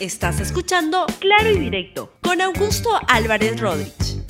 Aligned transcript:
Estás 0.00 0.38
escuchando 0.38 1.06
Claro 1.18 1.50
y 1.50 1.58
Directo 1.58 2.12
con 2.22 2.40
Augusto 2.40 2.88
Álvarez 3.08 3.60
Rodríguez. 3.60 4.22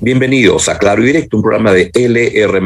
Bienvenidos 0.00 0.68
a 0.68 0.78
Claro 0.78 1.02
y 1.02 1.06
Directo, 1.06 1.38
un 1.38 1.42
programa 1.42 1.72
de 1.72 1.90
LR. 1.92 2.62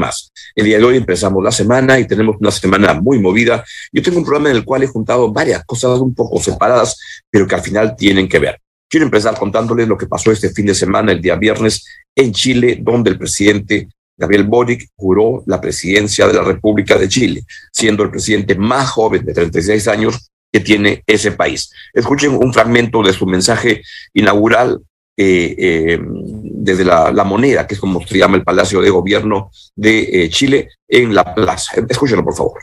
El 0.54 0.64
día 0.66 0.76
de 0.76 0.84
hoy 0.84 0.98
empezamos 0.98 1.42
la 1.42 1.50
semana 1.50 1.98
y 1.98 2.06
tenemos 2.06 2.36
una 2.38 2.50
semana 2.50 3.00
muy 3.00 3.18
movida. 3.18 3.64
Yo 3.90 4.02
tengo 4.02 4.18
un 4.18 4.26
programa 4.26 4.50
en 4.50 4.56
el 4.56 4.64
cual 4.66 4.82
he 4.82 4.88
juntado 4.88 5.32
varias 5.32 5.64
cosas 5.64 5.98
un 5.98 6.14
poco 6.14 6.38
separadas, 6.38 6.98
pero 7.30 7.46
que 7.46 7.54
al 7.54 7.62
final 7.62 7.96
tienen 7.96 8.28
que 8.28 8.40
ver. 8.40 8.60
Quiero 8.90 9.06
empezar 9.06 9.38
contándoles 9.38 9.88
lo 9.88 9.96
que 9.96 10.06
pasó 10.06 10.30
este 10.30 10.50
fin 10.50 10.66
de 10.66 10.74
semana, 10.74 11.12
el 11.12 11.22
día 11.22 11.36
viernes, 11.36 11.82
en 12.14 12.30
Chile, 12.32 12.78
donde 12.78 13.08
el 13.08 13.18
presidente 13.18 13.88
Gabriel 14.18 14.44
Boric 14.44 14.90
juró 14.96 15.42
la 15.46 15.62
presidencia 15.62 16.26
de 16.26 16.34
la 16.34 16.42
República 16.42 16.98
de 16.98 17.08
Chile, 17.08 17.44
siendo 17.72 18.02
el 18.02 18.10
presidente 18.10 18.54
más 18.54 18.90
joven 18.90 19.24
de 19.24 19.32
36 19.32 19.88
años 19.88 20.30
que 20.52 20.60
tiene 20.60 21.02
ese 21.06 21.32
país. 21.32 21.70
Escuchen 21.92 22.32
un 22.32 22.52
fragmento 22.52 23.02
de 23.02 23.12
su 23.12 23.26
mensaje 23.26 23.82
inaugural 24.14 24.80
eh, 25.18 25.54
eh, 25.58 25.98
desde 26.02 26.84
la, 26.84 27.24
moneda, 27.24 27.66
que 27.66 27.74
es 27.74 27.80
como 27.80 28.06
se 28.06 28.18
llama 28.18 28.36
el 28.36 28.44
Palacio 28.44 28.80
de 28.80 28.90
Gobierno 28.90 29.50
de 29.74 30.24
eh, 30.24 30.28
Chile, 30.28 30.68
en 30.88 31.14
la 31.14 31.34
plaza. 31.34 31.74
Escúchenlo, 31.88 32.24
por 32.24 32.34
favor. 32.34 32.62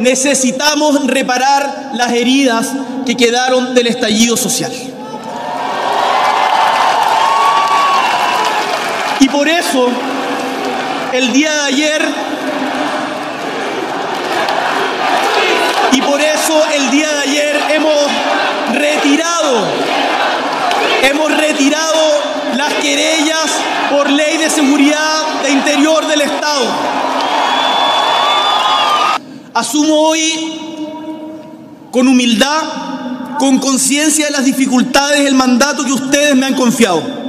necesitamos 0.00 1.06
reparar 1.06 1.92
las 1.94 2.12
heridas 2.12 2.72
que 3.04 3.16
quedaron 3.16 3.74
del 3.74 3.86
estallido 3.86 4.36
social. 4.36 4.72
El 11.12 11.32
día 11.32 11.52
de 11.52 11.60
ayer, 11.60 12.02
y 15.92 16.02
por 16.02 16.20
eso 16.20 16.60
el 16.74 16.90
día 16.90 17.08
de 17.08 17.20
ayer 17.20 17.60
hemos 17.74 18.10
retirado, 18.72 19.68
hemos 21.02 21.36
retirado 21.36 22.02
las 22.56 22.74
querellas 22.74 23.46
por 23.92 24.10
ley 24.10 24.38
de 24.38 24.50
seguridad 24.50 25.40
de 25.44 25.50
interior 25.52 26.04
del 26.04 26.22
Estado. 26.22 26.66
Asumo 29.54 29.94
hoy 29.94 30.52
con 31.92 32.08
humildad, 32.08 33.36
con 33.38 33.60
conciencia 33.60 34.26
de 34.26 34.32
las 34.32 34.44
dificultades, 34.44 35.20
el 35.20 35.34
mandato 35.36 35.84
que 35.84 35.92
ustedes 35.92 36.34
me 36.34 36.46
han 36.46 36.54
confiado. 36.54 37.19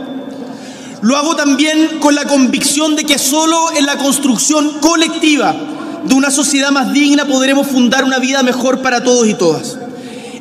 Lo 1.02 1.17
hago 1.17 1.35
también 1.35 1.99
con 1.99 2.13
la 2.13 2.25
convicción 2.25 2.95
de 2.95 3.05
que 3.05 3.17
solo 3.17 3.71
en 3.75 3.85
la 3.85 3.97
construcción 3.97 4.80
colectiva 4.80 5.55
de 6.03 6.13
una 6.13 6.30
sociedad 6.30 6.71
más 6.71 6.94
digna 6.94 7.25
podremos 7.25 7.67
fundar 7.67 8.03
una 8.03 8.19
vida 8.19 8.44
mejor 8.44 8.81
para 8.81 9.03
todos 9.03 9.27
y 9.27 9.33
todas. 9.33 9.77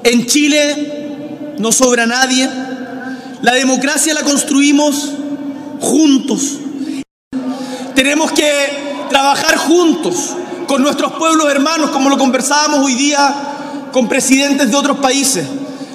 En 0.05 0.27
Chile 0.27 1.55
no 1.59 1.73
sobra 1.73 2.07
nadie. 2.07 2.49
La 3.43 3.55
democracia 3.55 4.13
la 4.13 4.23
construimos 4.23 5.11
juntos. 5.81 6.59
Tenemos 7.95 8.33
que 8.33 9.07
trabajar 9.09 9.57
juntos 9.57 10.31
con 10.67 10.83
nuestros 10.83 11.13
pueblos 11.13 11.51
hermanos, 11.51 11.91
como 11.91 12.11
lo 12.11 12.19
conversábamos 12.19 12.81
hoy 12.81 12.95
día 12.95 13.35
con 13.93 14.09
presidentes 14.09 14.71
de 14.71 14.77
otros 14.77 14.99
países. 14.99 15.47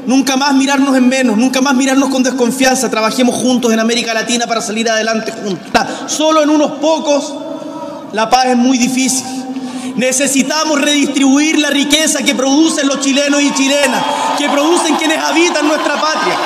Nunca 0.06 0.38
más 0.38 0.54
mirarnos 0.54 0.96
en 0.96 1.08
menos, 1.08 1.38
nunca 1.38 1.62
más 1.62 1.76
mirarnos 1.76 2.10
con 2.10 2.24
desconfianza. 2.24 2.90
Trabajemos 2.90 3.36
juntos 3.36 3.74
en 3.74 3.80
América 3.80 4.14
Latina 4.14 4.46
para 4.46 4.62
salir 4.62 4.90
adelante 4.90 5.32
juntos. 5.32 5.72
Solo 6.08 6.44
en 6.44 6.50
unos 6.50 6.72
pocos 6.74 7.34
la 8.14 8.30
paz 8.30 8.48
es 8.48 8.58
muy 8.58 8.78
difícil. 8.78 9.26
Necesitamos 9.96 10.82
redistribuir 10.82 11.58
la 11.58 11.70
riqueza 11.70 12.24
que 12.24 12.36
producen 12.36 12.88
los 12.88 13.00
chilenos 13.00 13.42
y 13.42 13.54
chilenas, 13.54 14.04
que 14.38 14.50
producen 14.50 14.96
quienes 14.96 15.18
habitan 15.18 15.68
nuestra 15.68 16.00
patria. 16.00 16.38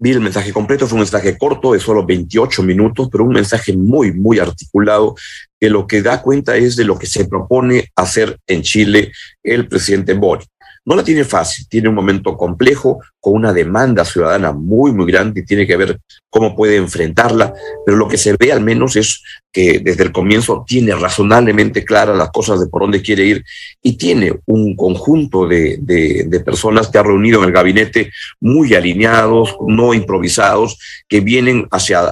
Vi 0.00 0.12
el 0.12 0.20
mensaje 0.20 0.52
completo, 0.52 0.86
fue 0.86 0.94
un 0.94 1.00
mensaje 1.00 1.36
corto 1.36 1.72
de 1.72 1.80
solo 1.80 2.06
28 2.06 2.62
minutos, 2.62 3.08
pero 3.10 3.24
un 3.24 3.32
mensaje 3.32 3.76
muy, 3.76 4.12
muy 4.12 4.38
articulado 4.38 5.16
que 5.58 5.68
lo 5.68 5.86
que 5.88 6.02
da 6.02 6.22
cuenta 6.22 6.56
es 6.56 6.76
de 6.76 6.84
lo 6.84 6.96
que 6.96 7.06
se 7.06 7.24
propone 7.24 7.90
hacer 7.96 8.38
en 8.46 8.62
Chile 8.62 9.10
el 9.42 9.66
presidente 9.66 10.14
Boric. 10.14 10.48
No 10.88 10.96
la 10.96 11.04
tiene 11.04 11.22
fácil, 11.22 11.66
tiene 11.68 11.90
un 11.90 11.94
momento 11.94 12.34
complejo, 12.34 13.00
con 13.20 13.34
una 13.34 13.52
demanda 13.52 14.06
ciudadana 14.06 14.52
muy, 14.52 14.90
muy 14.90 15.04
grande 15.04 15.40
y 15.40 15.44
tiene 15.44 15.66
que 15.66 15.76
ver 15.76 16.00
cómo 16.30 16.56
puede 16.56 16.76
enfrentarla, 16.76 17.52
pero 17.84 17.98
lo 17.98 18.08
que 18.08 18.16
se 18.16 18.34
ve 18.38 18.52
al 18.52 18.62
menos 18.62 18.96
es 18.96 19.22
que 19.50 19.80
desde 19.80 20.04
el 20.04 20.12
comienzo 20.12 20.64
tiene 20.66 20.94
razonablemente 20.94 21.84
claras 21.84 22.16
las 22.16 22.30
cosas 22.30 22.60
de 22.60 22.66
por 22.68 22.82
dónde 22.82 23.02
quiere 23.02 23.24
ir 23.24 23.44
y 23.82 23.96
tiene 23.96 24.38
un 24.46 24.76
conjunto 24.76 25.46
de, 25.46 25.78
de, 25.80 26.40
personas 26.40 26.88
que 26.88 26.98
ha 26.98 27.02
reunido 27.02 27.40
en 27.40 27.48
el 27.48 27.52
gabinete 27.52 28.10
muy 28.40 28.74
alineados, 28.74 29.56
no 29.66 29.94
improvisados, 29.94 30.78
que 31.08 31.20
vienen 31.20 31.66
hacia, 31.70 32.02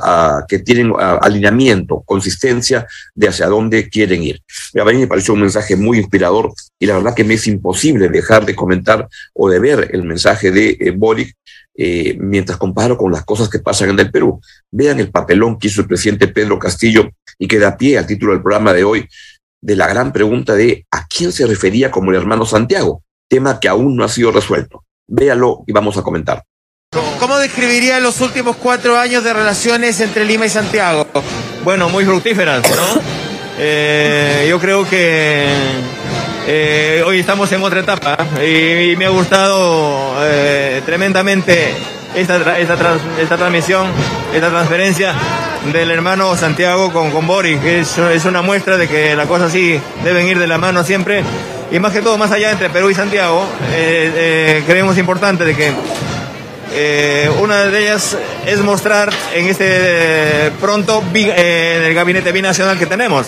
que 0.48 0.58
tienen 0.58 0.92
alineamiento, 0.98 2.02
consistencia 2.04 2.86
de 3.14 3.28
hacia 3.28 3.46
dónde 3.46 3.88
quieren 3.88 4.22
ir. 4.22 4.40
A 4.80 4.84
mí 4.84 4.94
me 4.94 5.06
pareció 5.06 5.34
un 5.34 5.40
mensaje 5.40 5.76
muy 5.76 5.98
inspirador 5.98 6.52
y 6.78 6.86
la 6.86 6.96
verdad 6.96 7.14
que 7.14 7.24
me 7.24 7.34
es 7.34 7.46
imposible 7.46 8.08
dejar 8.08 8.44
de 8.44 8.54
comentar 8.66 9.08
o 9.34 9.48
de 9.48 9.58
ver 9.58 9.90
el 9.92 10.02
mensaje 10.02 10.50
de 10.50 10.76
eh, 10.80 10.90
Boric 10.90 11.36
eh, 11.78 12.16
mientras 12.18 12.58
comparo 12.58 12.96
con 12.96 13.12
las 13.12 13.24
cosas 13.24 13.48
que 13.48 13.58
pasan 13.58 13.90
en 13.90 14.00
el 14.00 14.10
Perú. 14.10 14.40
Vean 14.70 14.98
el 14.98 15.10
papelón 15.10 15.58
que 15.58 15.68
hizo 15.68 15.82
el 15.82 15.86
presidente 15.86 16.28
Pedro 16.28 16.58
Castillo 16.58 17.10
y 17.38 17.46
que 17.46 17.58
da 17.58 17.76
pie 17.76 17.98
al 17.98 18.06
título 18.06 18.32
del 18.32 18.42
programa 18.42 18.72
de 18.72 18.84
hoy 18.84 19.08
de 19.60 19.76
la 19.76 19.86
gran 19.86 20.12
pregunta 20.12 20.54
de 20.54 20.86
a 20.90 21.06
quién 21.06 21.32
se 21.32 21.46
refería 21.46 21.90
como 21.90 22.10
el 22.10 22.16
hermano 22.16 22.46
Santiago, 22.46 23.02
tema 23.28 23.60
que 23.60 23.68
aún 23.68 23.96
no 23.96 24.04
ha 24.04 24.08
sido 24.08 24.32
resuelto. 24.32 24.84
Véalo 25.06 25.64
y 25.66 25.72
vamos 25.72 25.96
a 25.96 26.02
comentar. 26.02 26.42
¿Cómo 27.18 27.36
describiría 27.38 28.00
los 28.00 28.20
últimos 28.20 28.56
cuatro 28.56 28.98
años 28.98 29.22
de 29.24 29.32
relaciones 29.32 30.00
entre 30.00 30.24
Lima 30.24 30.46
y 30.46 30.50
Santiago? 30.50 31.06
Bueno, 31.64 31.88
muy 31.88 32.04
fructíferas, 32.04 32.62
¿no? 32.70 33.16
Eh, 33.58 34.46
yo 34.50 34.60
creo 34.60 34.86
que 34.86 35.48
eh, 36.48 37.02
hoy 37.04 37.18
estamos 37.18 37.50
en 37.50 37.62
otra 37.62 37.80
etapa 37.80 38.16
y, 38.40 38.94
me 38.96 39.06
ha 39.06 39.08
gustado 39.08 40.14
eh, 40.22 40.80
tremendamente 40.86 41.74
esta, 42.14 42.36
esta, 42.58 42.74
esta, 43.20 43.36
transmisión, 43.36 43.88
esta 44.32 44.48
transferencia 44.50 45.12
del 45.72 45.90
hermano 45.90 46.36
Santiago 46.36 46.92
con, 46.92 47.10
con 47.10 47.26
Boris, 47.26 47.58
que 47.60 47.80
es, 47.80 48.24
una 48.24 48.42
muestra 48.42 48.76
de 48.76 48.86
que 48.86 49.16
las 49.16 49.26
cosas 49.26 49.50
sí 49.50 49.80
deben 50.04 50.28
ir 50.28 50.38
de 50.38 50.46
la 50.46 50.56
mano 50.56 50.84
siempre. 50.84 51.24
Y 51.72 51.80
más 51.80 51.92
que 51.92 52.00
todo, 52.00 52.16
más 52.16 52.30
allá 52.30 52.52
entre 52.52 52.70
Perú 52.70 52.90
y 52.90 52.94
Santiago, 52.94 53.44
eh, 53.72 54.62
creemos 54.66 54.96
importante 54.98 55.44
de 55.44 55.56
que 55.56 55.72
una 57.40 57.64
de 57.64 57.80
ellas 57.80 58.16
es 58.46 58.60
mostrar 58.60 59.10
en 59.34 59.46
este 59.46 60.52
pronto 60.60 61.02
en 61.12 61.82
el 61.82 61.94
gabinete 61.94 62.30
binacional 62.30 62.78
que 62.78 62.86
tenemos 62.86 63.26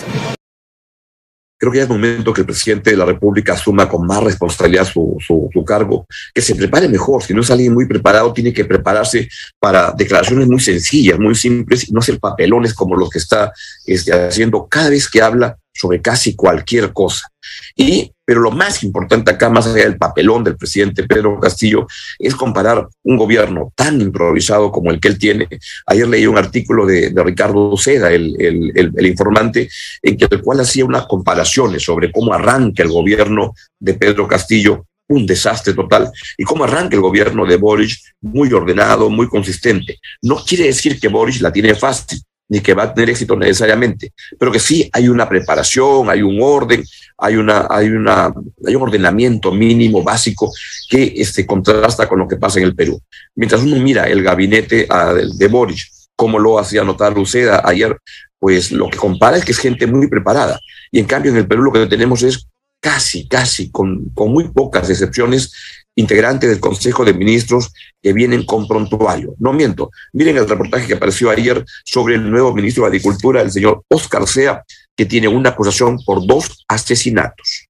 creo 1.59 1.71
que 1.71 1.77
ya 1.79 1.83
es 1.83 1.89
momento 1.89 2.33
que 2.33 2.41
el 2.41 2.47
presidente 2.47 2.91
de 2.91 2.97
la 2.97 3.05
República 3.05 3.53
asuma 3.53 3.89
con 3.89 4.07
más 4.07 4.23
responsabilidad 4.23 4.85
su, 4.85 5.17
su, 5.19 5.65
cargo, 5.65 6.07
que 6.33 6.41
se 6.41 6.55
prepare 6.55 6.87
mejor. 6.87 7.21
Si 7.21 7.33
no 7.33 7.41
es 7.41 7.51
alguien 7.51 7.73
muy 7.73 7.85
preparado, 7.85 8.31
tiene 8.31 8.53
que 8.53 8.63
prepararse 8.63 9.27
para 9.59 9.91
declaraciones 9.91 10.47
muy 10.47 10.61
sencillas, 10.61 11.19
muy 11.19 11.35
simples, 11.35 11.89
y 11.89 11.91
no 11.91 11.99
hacer 11.99 12.17
papelones 12.17 12.73
como 12.73 12.95
los 12.95 13.09
que 13.09 13.19
está 13.19 13.51
este, 13.85 14.13
haciendo 14.13 14.67
cada 14.67 14.89
vez 14.89 15.09
que 15.09 15.21
habla 15.21 15.57
sobre 15.73 16.01
casi 16.01 16.33
cualquier 16.35 16.93
cosa. 16.93 17.27
Y, 17.75 18.11
pero 18.29 18.41
lo 18.41 18.51
más 18.51 18.83
importante 18.83 19.31
acá, 19.31 19.49
más 19.49 19.65
allá 19.65 19.85
del 19.85 19.97
papelón 19.97 20.43
del 20.43 20.55
presidente 20.55 21.01
Pedro 21.07 21.39
Castillo, 21.39 21.87
es 22.19 22.35
comparar 22.35 22.87
un 23.01 23.17
gobierno 23.17 23.73
tan 23.75 23.99
improvisado 23.99 24.71
como 24.71 24.91
el 24.91 24.99
que 24.99 25.07
él 25.07 25.17
tiene. 25.17 25.47
Ayer 25.87 26.07
leí 26.07 26.27
un 26.27 26.37
artículo 26.37 26.85
de, 26.85 27.11
Ricardo 27.25 27.75
Seda, 27.75 28.11
el, 28.11 28.93
informante, 29.03 29.67
en 30.03 30.15
el 30.29 30.43
cual 30.43 30.59
hacía 30.59 30.85
unas 30.85 31.07
comparaciones 31.07 31.81
sobre 31.81 32.11
cómo 32.11 32.31
arranca 32.31 32.83
el 32.83 32.89
gobierno 32.89 33.55
de 33.79 33.95
Pedro 33.95 34.27
Castillo 34.27 34.85
un 35.07 35.25
desastre 35.25 35.73
total. 35.73 36.11
Y 36.37 36.43
cómo 36.43 36.65
arranca 36.65 36.95
el 36.95 37.01
gobierno 37.01 37.47
de 37.47 37.57
Boris, 37.57 38.13
muy 38.21 38.53
ordenado, 38.53 39.09
muy 39.09 39.27
consistente. 39.27 39.97
No 40.21 40.35
quiere 40.45 40.65
decir 40.65 40.99
que 40.99 41.07
Boris 41.07 41.41
la 41.41 41.51
tiene 41.51 41.73
fácil, 41.73 42.21
ni 42.49 42.59
que 42.61 42.73
va 42.73 42.83
a 42.83 42.93
tener 42.93 43.11
éxito 43.11 43.35
necesariamente, 43.35 44.11
pero 44.37 44.51
que 44.51 44.59
sí 44.59 44.89
hay 44.91 45.07
una 45.07 45.29
preparación, 45.29 46.09
hay 46.09 46.23
un 46.23 46.39
orden, 46.41 46.83
hay, 47.17 47.35
una, 47.35 47.67
hay, 47.69 47.89
una, 47.89 48.33
hay 48.65 48.75
un 48.75 48.81
ordenamiento 48.81 49.51
mínimo, 49.51 50.03
básico, 50.03 50.51
que 50.89 51.13
este, 51.15 51.45
contrasta 51.45 52.09
con 52.09 52.19
lo 52.19 52.27
que 52.27 52.37
pasa 52.37 52.59
en 52.59 52.65
el 52.65 52.75
Perú. 52.75 52.99
Mientras 53.35 53.61
uno 53.61 53.77
mira 53.77 54.05
el 54.05 54.23
gabinete 54.23 54.87
uh, 54.89 55.37
de, 55.37 55.47
Boris, 55.47 56.09
como 56.15 56.39
lo 56.39 56.59
hacía 56.59 56.83
notar 56.83 57.15
Luceda 57.15 57.61
ayer, 57.63 57.95
pues 58.39 58.71
lo 58.71 58.89
que 58.89 58.97
compara 58.97 59.37
es 59.37 59.45
que 59.45 59.51
es 59.51 59.59
gente 59.59 59.85
muy 59.85 60.07
preparada. 60.07 60.59
Y 60.91 60.99
en 60.99 61.05
cambio 61.05 61.31
en 61.31 61.37
el 61.37 61.47
Perú 61.47 61.63
lo 61.63 61.71
que 61.71 61.85
tenemos 61.85 62.23
es 62.23 62.47
casi, 62.81 63.27
casi, 63.27 63.69
con, 63.69 64.09
con 64.15 64.31
muy 64.31 64.47
pocas 64.47 64.89
excepciones, 64.89 65.51
integrantes 65.99 66.49
del 66.49 66.59
Consejo 66.59 67.03
de 67.03 67.13
Ministros 67.13 67.71
que 68.01 68.13
vienen 68.13 68.45
con 68.45 68.67
prontuario. 68.67 69.35
No 69.37 69.53
miento. 69.53 69.91
Miren 70.13 70.37
el 70.37 70.47
reportaje 70.47 70.87
que 70.87 70.93
apareció 70.93 71.29
ayer 71.29 71.63
sobre 71.83 72.15
el 72.15 72.29
nuevo 72.29 72.53
ministro 72.53 72.83
de 72.83 72.87
Agricultura, 72.87 73.41
el 73.41 73.51
señor 73.51 73.83
Oscar 73.89 74.25
Sea, 74.27 74.63
que 74.95 75.05
tiene 75.05 75.27
una 75.27 75.49
acusación 75.49 75.99
por 76.05 76.25
dos 76.25 76.63
asesinatos. 76.67 77.65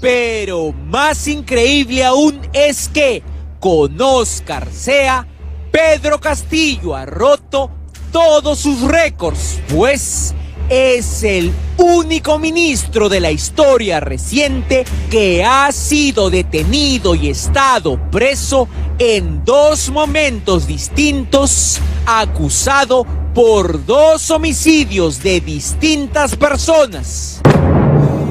Pero 0.00 0.72
más 0.72 1.26
increíble 1.28 2.04
aún 2.04 2.40
es 2.52 2.88
que 2.88 3.22
con 3.60 4.00
Oscar 4.00 4.68
Sea, 4.72 5.26
Pedro 5.70 6.20
Castillo 6.20 6.94
ha 6.94 7.04
roto 7.06 7.70
todos 8.12 8.60
sus 8.60 8.82
récords, 8.82 9.60
pues 9.68 10.34
es 10.68 11.22
el 11.22 11.52
único 11.76 12.38
ministro 12.38 13.08
de 13.08 13.20
la 13.20 13.30
historia 13.30 14.00
reciente 14.00 14.84
que 15.10 15.44
ha 15.44 15.70
sido 15.72 16.30
detenido 16.30 17.14
y 17.14 17.28
estado 17.28 17.98
preso 18.10 18.68
en 18.98 19.44
dos 19.44 19.90
momentos 19.90 20.66
distintos, 20.66 21.80
acusado 22.06 23.06
por 23.34 23.84
dos 23.84 24.30
homicidios 24.30 25.22
de 25.22 25.40
distintas 25.40 26.36
personas. 26.36 27.40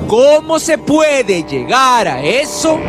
¿Cómo 0.07 0.60
se 0.60 0.77
puede 0.77 1.44
llegar 1.44 2.07
a 2.07 2.24
eso? 2.24 2.80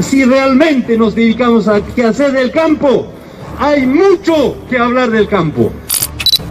Si 0.00 0.24
realmente 0.24 0.96
nos 0.96 1.14
dedicamos 1.14 1.66
a 1.66 1.80
qué 1.80 2.04
hacer 2.04 2.32
del 2.32 2.52
campo, 2.52 3.12
hay 3.58 3.86
mucho 3.86 4.64
que 4.70 4.78
hablar 4.78 5.10
del 5.10 5.28
campo. 5.28 5.70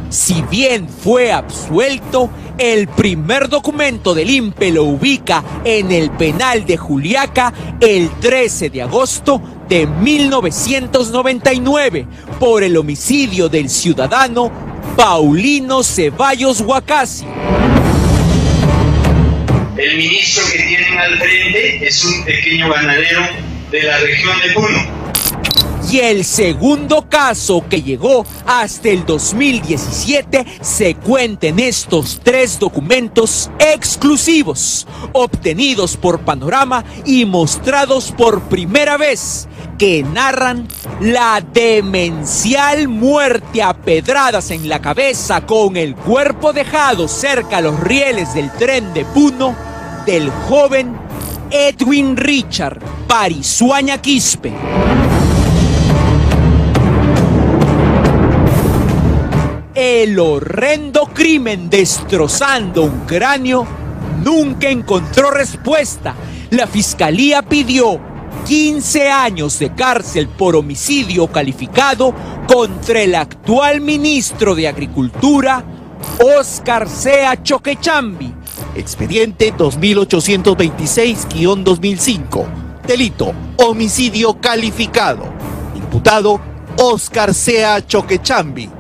Si 0.09 0.41
bien 0.43 0.87
fue 0.89 1.31
absuelto, 1.31 2.29
el 2.57 2.87
primer 2.87 3.49
documento 3.49 4.13
del 4.13 4.29
INPE 4.29 4.71
lo 4.71 4.83
ubica 4.83 5.41
en 5.63 5.89
el 5.91 6.11
penal 6.11 6.65
de 6.65 6.75
Juliaca 6.75 7.53
el 7.79 8.09
13 8.19 8.69
de 8.69 8.81
agosto 8.81 9.41
de 9.69 9.87
1999 9.87 12.05
por 12.39 12.63
el 12.63 12.75
homicidio 12.77 13.47
del 13.47 13.69
ciudadano 13.69 14.51
Paulino 14.97 15.83
Ceballos 15.83 16.59
Huacasi. 16.61 17.27
El 19.77 19.97
ministro 19.97 20.43
que 20.51 20.59
tienen 20.59 20.97
al 20.97 21.17
frente 21.19 21.87
es 21.87 22.03
un 22.03 22.25
pequeño 22.25 22.69
ganadero 22.69 23.21
de 23.71 23.83
la 23.83 23.97
región 23.99 24.35
de 24.41 24.49
Puno 24.53 24.97
y 25.89 25.99
el 25.99 26.25
segundo 26.25 27.07
caso 27.09 27.63
que 27.69 27.81
llegó 27.81 28.25
hasta 28.45 28.89
el 28.89 29.05
2017 29.05 30.45
se 30.61 30.95
cuenta 30.95 31.47
en 31.47 31.59
estos 31.59 32.19
tres 32.23 32.59
documentos 32.59 33.49
exclusivos, 33.59 34.87
obtenidos 35.13 35.95
por 35.95 36.19
Panorama 36.19 36.83
y 37.05 37.25
mostrados 37.25 38.11
por 38.11 38.41
primera 38.43 38.97
vez, 38.97 39.47
que 39.77 40.03
narran 40.03 40.67
la 40.99 41.41
demencial 41.53 42.87
muerte 42.87 43.61
a 43.61 43.73
pedradas 43.73 44.51
en 44.51 44.67
la 44.67 44.81
cabeza 44.81 45.45
con 45.45 45.77
el 45.77 45.95
cuerpo 45.95 46.51
dejado 46.51 47.07
cerca 47.07 47.57
a 47.57 47.61
los 47.61 47.79
rieles 47.79 48.33
del 48.33 48.51
tren 48.53 48.93
de 48.93 49.05
Puno 49.05 49.55
del 50.05 50.29
joven 50.49 50.97
Edwin 51.51 52.17
Richard 52.17 52.79
Parisuaña 53.07 54.01
Quispe. 54.01 54.53
El 59.77 60.17
horrendo 60.17 61.05
crimen 61.13 61.69
destrozando 61.69 62.81
un 62.81 63.01
cráneo 63.01 63.67
nunca 64.23 64.69
encontró 64.69 65.29
respuesta. 65.29 66.15
La 66.49 66.65
fiscalía 66.65 67.43
pidió 67.43 67.99
15 68.47 69.11
años 69.11 69.59
de 69.59 69.75
cárcel 69.75 70.29
por 70.29 70.55
homicidio 70.55 71.27
calificado 71.27 72.11
contra 72.51 73.03
el 73.03 73.13
actual 73.13 73.81
ministro 73.81 74.55
de 74.55 74.67
Agricultura, 74.67 75.63
Oscar 76.39 76.89
Sea 76.89 77.43
Choquechambi. 77.43 78.33
Expediente 78.73 79.53
2826-2005. 79.53 82.45
Delito, 82.87 83.31
homicidio 83.57 84.41
calificado. 84.41 85.25
Imputado, 85.75 86.41
Oscar 86.79 87.35
Sea 87.35 87.85
Choquechambi 87.85 88.76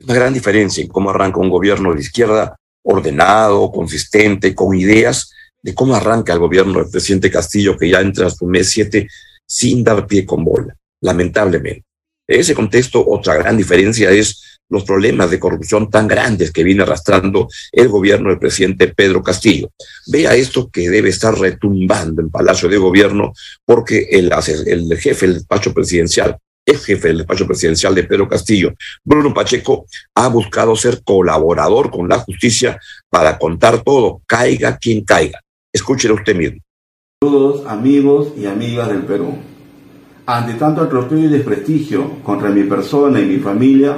una 0.00 0.14
gran 0.14 0.34
diferencia 0.34 0.82
en 0.82 0.88
cómo 0.88 1.10
arranca 1.10 1.40
un 1.40 1.50
gobierno 1.50 1.94
de 1.94 2.00
izquierda 2.00 2.56
ordenado, 2.82 3.70
consistente, 3.70 4.54
con 4.54 4.74
ideas 4.74 5.30
de 5.62 5.74
cómo 5.74 5.94
arranca 5.94 6.32
el 6.32 6.38
gobierno 6.38 6.80
del 6.80 6.90
presidente 6.90 7.30
Castillo, 7.30 7.76
que 7.76 7.88
ya 7.88 8.00
entra 8.00 8.26
a 8.26 8.30
su 8.30 8.46
mes 8.46 8.68
siete 8.70 9.08
sin 9.46 9.82
dar 9.82 10.06
pie 10.06 10.26
con 10.26 10.44
bola, 10.44 10.76
lamentablemente. 11.00 11.84
En 12.26 12.40
ese 12.40 12.54
contexto, 12.54 13.04
otra 13.06 13.36
gran 13.36 13.56
diferencia 13.56 14.10
es 14.10 14.58
los 14.68 14.84
problemas 14.84 15.30
de 15.30 15.38
corrupción 15.38 15.90
tan 15.90 16.08
grandes 16.08 16.50
que 16.50 16.64
viene 16.64 16.82
arrastrando 16.82 17.48
el 17.70 17.88
gobierno 17.88 18.30
del 18.30 18.38
presidente 18.38 18.88
Pedro 18.88 19.22
Castillo. 19.22 19.70
Vea 20.06 20.34
esto 20.34 20.70
que 20.70 20.88
debe 20.88 21.10
estar 21.10 21.38
retumbando 21.38 22.22
en 22.22 22.30
Palacio 22.30 22.68
de 22.68 22.78
Gobierno 22.78 23.32
porque 23.64 24.08
el, 24.10 24.32
el 24.66 24.98
jefe 24.98 25.26
del 25.26 25.36
despacho 25.36 25.72
presidencial, 25.72 26.38
es 26.64 26.84
jefe 26.84 27.08
del 27.08 27.18
despacho 27.18 27.46
presidencial 27.46 27.94
de 27.94 28.04
Pedro 28.04 28.28
Castillo, 28.28 28.72
Bruno 29.04 29.34
Pacheco, 29.34 29.86
ha 30.14 30.28
buscado 30.28 30.74
ser 30.76 31.02
colaborador 31.04 31.90
con 31.90 32.08
la 32.08 32.18
justicia 32.18 32.78
para 33.10 33.38
contar 33.38 33.82
todo, 33.82 34.22
caiga 34.26 34.78
quien 34.78 35.04
caiga. 35.04 35.40
Escúchelo 35.72 36.14
usted 36.14 36.36
mismo. 36.36 36.60
Todos 37.20 37.66
amigos 37.66 38.28
y 38.36 38.46
amigas 38.46 38.88
del 38.88 39.02
Perú. 39.02 39.36
Ante 40.26 40.54
tanto 40.54 40.80
atropello 40.82 41.26
y 41.26 41.32
desprestigio 41.32 42.22
contra 42.22 42.48
mi 42.48 42.64
persona 42.64 43.20
y 43.20 43.26
mi 43.26 43.38
familia, 43.38 43.96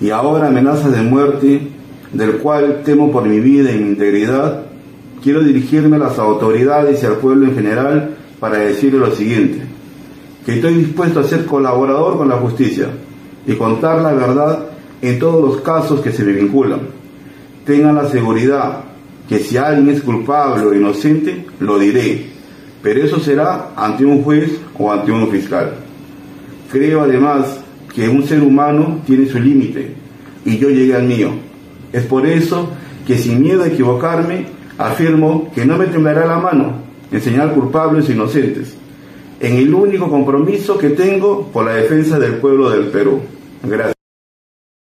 y 0.00 0.10
ahora 0.10 0.48
amenazas 0.48 0.92
de 0.92 1.02
muerte, 1.02 1.68
del 2.12 2.38
cual 2.38 2.82
temo 2.84 3.10
por 3.10 3.24
mi 3.24 3.40
vida 3.40 3.72
y 3.72 3.78
mi 3.78 3.88
integridad, 3.90 4.66
quiero 5.22 5.42
dirigirme 5.42 5.96
a 5.96 6.00
las 6.00 6.18
autoridades 6.18 7.02
y 7.02 7.06
al 7.06 7.16
pueblo 7.16 7.46
en 7.46 7.54
general 7.54 8.16
para 8.38 8.58
decirle 8.58 8.98
lo 8.98 9.14
siguiente 9.14 9.73
que 10.44 10.56
estoy 10.56 10.74
dispuesto 10.74 11.20
a 11.20 11.24
ser 11.24 11.46
colaborador 11.46 12.18
con 12.18 12.28
la 12.28 12.36
justicia 12.36 12.88
y 13.46 13.54
contar 13.54 14.02
la 14.02 14.12
verdad 14.12 14.66
en 15.00 15.18
todos 15.18 15.42
los 15.42 15.60
casos 15.62 16.00
que 16.00 16.12
se 16.12 16.24
me 16.24 16.32
vinculan. 16.32 16.80
Tengan 17.64 17.94
la 17.94 18.08
seguridad 18.08 18.84
que 19.28 19.38
si 19.38 19.56
alguien 19.56 19.88
es 19.94 20.02
culpable 20.02 20.64
o 20.66 20.74
inocente, 20.74 21.46
lo 21.60 21.78
diré, 21.78 22.26
pero 22.82 23.02
eso 23.02 23.18
será 23.20 23.70
ante 23.76 24.04
un 24.04 24.22
juez 24.22 24.60
o 24.78 24.92
ante 24.92 25.12
un 25.12 25.28
fiscal. 25.28 25.76
Creo 26.70 27.02
además 27.02 27.60
que 27.94 28.08
un 28.08 28.24
ser 28.24 28.42
humano 28.42 29.00
tiene 29.06 29.26
su 29.26 29.38
límite 29.38 29.94
y 30.44 30.58
yo 30.58 30.68
llegué 30.68 30.94
al 30.94 31.04
mío. 31.04 31.30
Es 31.92 32.04
por 32.04 32.26
eso 32.26 32.68
que 33.06 33.16
sin 33.16 33.40
miedo 33.40 33.62
a 33.62 33.68
equivocarme, 33.68 34.46
afirmo 34.76 35.50
que 35.54 35.64
no 35.64 35.78
me 35.78 35.86
temblará 35.86 36.26
la 36.26 36.38
mano 36.38 36.74
en 37.10 37.20
señalar 37.20 37.54
culpables 37.54 38.08
e 38.08 38.12
inocentes 38.12 38.76
en 39.40 39.56
el 39.56 39.74
único 39.74 40.08
compromiso 40.08 40.78
que 40.78 40.90
tengo 40.90 41.50
por 41.52 41.66
la 41.66 41.74
defensa 41.74 42.18
del 42.18 42.36
pueblo 42.36 42.70
del 42.70 42.88
Perú. 42.88 43.20
Gracias. 43.62 43.94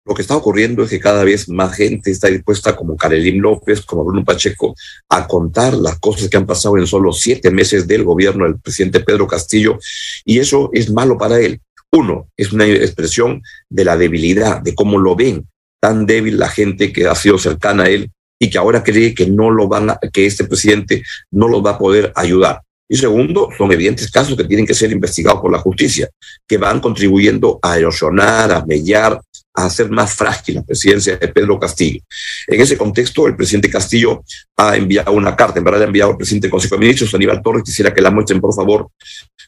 Lo 0.05 0.13
que 0.13 0.21
está 0.21 0.35
ocurriendo 0.35 0.83
es 0.83 0.89
que 0.89 0.99
cada 0.99 1.23
vez 1.23 1.47
más 1.47 1.73
gente 1.75 2.11
está 2.11 2.27
dispuesta, 2.27 2.75
como 2.75 2.97
Karelim 2.97 3.39
López, 3.39 3.81
como 3.81 4.03
Bruno 4.03 4.25
Pacheco, 4.25 4.75
a 5.07 5.25
contar 5.27 5.73
las 5.75 5.97
cosas 5.99 6.27
que 6.27 6.35
han 6.35 6.45
pasado 6.45 6.77
en 6.77 6.87
solo 6.87 7.13
siete 7.13 7.51
meses 7.51 7.87
del 7.87 8.03
gobierno 8.03 8.43
del 8.43 8.59
presidente 8.59 8.99
Pedro 8.99 9.27
Castillo, 9.27 9.79
y 10.25 10.39
eso 10.39 10.69
es 10.73 10.91
malo 10.91 11.17
para 11.17 11.39
él. 11.39 11.61
Uno, 11.91 12.27
es 12.35 12.51
una 12.51 12.65
expresión 12.65 13.41
de 13.69 13.85
la 13.85 13.95
debilidad, 13.95 14.61
de 14.61 14.75
cómo 14.75 14.99
lo 14.99 15.15
ven 15.15 15.47
tan 15.79 16.05
débil 16.05 16.37
la 16.37 16.49
gente 16.49 16.91
que 16.91 17.07
ha 17.07 17.15
sido 17.15 17.37
cercana 17.37 17.83
a 17.83 17.89
él 17.89 18.09
y 18.39 18.49
que 18.49 18.57
ahora 18.57 18.83
cree 18.83 19.13
que 19.13 19.27
no 19.27 19.51
lo 19.51 19.67
van 19.67 19.89
a, 19.89 19.99
que 20.11 20.25
este 20.25 20.45
presidente 20.45 21.03
no 21.31 21.47
los 21.47 21.63
va 21.63 21.71
a 21.71 21.77
poder 21.77 22.11
ayudar. 22.15 22.61
Y 22.93 22.97
segundo, 22.97 23.49
son 23.57 23.71
evidentes 23.71 24.11
casos 24.11 24.37
que 24.37 24.43
tienen 24.43 24.67
que 24.67 24.75
ser 24.75 24.91
investigados 24.91 25.41
por 25.41 25.51
la 25.51 25.57
justicia, 25.57 26.07
que 26.47 26.59
van 26.59 26.79
contribuyendo 26.79 27.57
a 27.59 27.79
erosionar, 27.79 28.51
a 28.51 28.63
mellar, 28.67 29.19
a 29.55 29.65
hacer 29.65 29.89
más 29.89 30.13
frágil 30.13 30.53
la 30.57 30.61
presidencia 30.61 31.17
de 31.17 31.27
Pedro 31.27 31.59
Castillo. 31.59 32.01
En 32.45 32.61
ese 32.61 32.77
contexto, 32.77 33.25
el 33.25 33.35
presidente 33.35 33.67
Castillo 33.67 34.23
ha 34.57 34.77
enviado 34.77 35.11
una 35.11 35.35
carta, 35.35 35.57
en 35.57 35.65
verdad 35.65 35.81
ha 35.81 35.85
enviado 35.85 36.11
al 36.11 36.17
presidente 36.17 36.45
del 36.45 36.51
Consejo 36.51 36.75
de 36.75 36.81
Ministros, 36.81 37.11
Aníbal 37.15 37.41
Torres, 37.41 37.63
quisiera 37.63 37.91
que 37.91 37.99
la 37.99 38.11
muestren, 38.11 38.39
por 38.39 38.53
favor, 38.53 38.89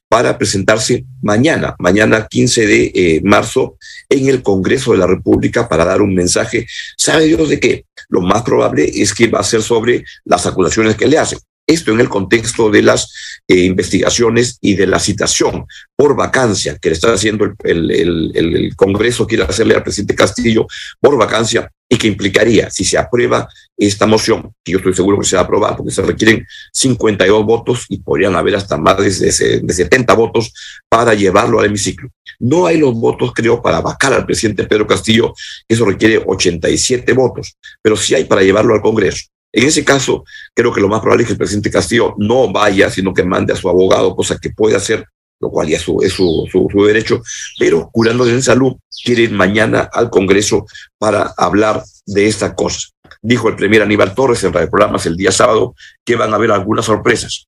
para 0.09 0.35
presentarse 0.39 1.05
mañana, 1.21 1.75
mañana 1.77 2.25
15 2.27 2.65
de 2.65 2.91
eh, 2.95 3.21
marzo, 3.23 3.77
en 4.09 4.27
el 4.27 4.41
Congreso 4.41 4.93
de 4.93 4.97
la 4.97 5.05
República 5.05 5.69
para 5.69 5.85
dar 5.85 6.01
un 6.01 6.15
mensaje. 6.15 6.65
¿Sabe 6.97 7.25
Dios 7.25 7.47
de 7.47 7.59
qué? 7.59 7.85
Lo 8.09 8.21
más 8.21 8.41
probable 8.41 8.89
es 8.91 9.13
que 9.13 9.27
va 9.27 9.41
a 9.41 9.43
ser 9.43 9.61
sobre 9.61 10.03
las 10.23 10.47
acusaciones 10.47 10.95
que 10.95 11.05
le 11.05 11.19
hacen 11.19 11.37
Esto 11.67 11.91
en 11.91 11.99
el 11.99 12.09
contexto 12.09 12.69
de 12.69 12.83
las 12.83 13.11
eh, 13.47 13.61
investigaciones 13.61 14.57
y 14.61 14.75
de 14.75 14.87
la 14.87 14.99
citación 14.99 15.65
por 15.95 16.15
vacancia 16.15 16.77
que 16.77 16.89
le 16.89 16.95
está 16.95 17.13
haciendo 17.13 17.45
el, 17.45 17.91
el, 17.91 18.31
el, 18.35 18.75
Congreso, 18.75 19.25
quiere 19.25 19.43
hacerle 19.43 19.75
al 19.75 19.83
presidente 19.83 20.15
Castillo 20.15 20.67
por 20.99 21.17
vacancia 21.17 21.71
y 21.89 21.97
que 21.97 22.07
implicaría, 22.07 22.69
si 22.69 22.83
se 22.83 22.97
aprueba 22.97 23.47
esta 23.77 24.05
moción, 24.05 24.51
que 24.63 24.73
yo 24.73 24.77
estoy 24.79 24.93
seguro 24.93 25.19
que 25.19 25.25
se 25.25 25.35
va 25.35 25.43
a 25.43 25.45
aprobar 25.45 25.75
porque 25.77 25.91
se 25.91 26.01
requieren 26.01 26.45
52 26.71 27.45
votos 27.45 27.85
y 27.89 27.99
podrían 27.99 28.35
haber 28.35 28.55
hasta 28.55 28.77
más 28.77 28.97
de, 28.97 29.61
de 29.61 29.73
70 29.73 30.13
votos 30.13 30.53
para 30.89 31.13
llevarlo 31.13 31.59
al 31.59 31.67
hemiciclo. 31.67 32.09
No 32.39 32.65
hay 32.65 32.77
los 32.77 32.93
votos, 32.93 33.31
creo, 33.33 33.61
para 33.61 33.81
vacar 33.81 34.13
al 34.13 34.25
presidente 34.25 34.65
Pedro 34.65 34.87
Castillo, 34.87 35.33
eso 35.67 35.85
requiere 35.85 36.21
87 36.25 37.13
votos, 37.13 37.55
pero 37.81 37.95
sí 37.95 38.15
hay 38.15 38.25
para 38.25 38.41
llevarlo 38.41 38.73
al 38.73 38.81
Congreso. 38.81 39.25
En 39.55 39.63
ese 39.63 39.85
caso, 39.85 40.25
creo 40.53 40.73
que 40.73 40.81
lo 40.81 40.89
más 40.89 40.99
probable 40.99 41.23
es 41.23 41.27
que 41.27 41.33
el 41.33 41.37
presidente 41.37 41.71
Castillo 41.71 42.13
no 42.17 42.51
vaya, 42.51 42.89
sino 42.89 43.13
que 43.13 43.23
mande 43.23 43.53
a 43.53 43.55
su 43.55 43.69
abogado, 43.69 44.13
cosa 44.13 44.37
que 44.37 44.49
puede 44.49 44.75
hacer, 44.75 45.05
lo 45.39 45.49
cual 45.49 45.69
ya 45.69 45.77
es 45.77 45.81
su, 45.81 45.97
es 46.01 46.11
su, 46.11 46.85
derecho, 46.85 47.21
pero 47.57 47.89
curándose 47.89 48.31
en 48.31 48.43
salud, 48.43 48.75
quiere 49.05 49.29
mañana 49.29 49.89
al 49.93 50.09
Congreso 50.09 50.65
para 50.97 51.33
hablar 51.37 51.85
de 52.05 52.27
esta 52.27 52.53
cosa. 52.53 52.89
Dijo 53.21 53.47
el 53.47 53.55
primer 53.55 53.81
Aníbal 53.81 54.13
Torres 54.13 54.43
en 54.43 54.51
Radio 54.51 54.69
Programas 54.69 55.05
el 55.05 55.15
día 55.15 55.31
sábado 55.31 55.73
que 56.03 56.17
van 56.17 56.33
a 56.33 56.35
haber 56.35 56.51
algunas 56.51 56.83
sorpresas. 56.83 57.47